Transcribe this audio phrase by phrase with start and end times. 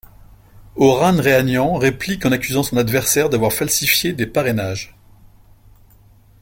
[0.77, 4.95] Aurane Reihanian réplique en accusant son adversaire d'avoir falsifié des parrainages.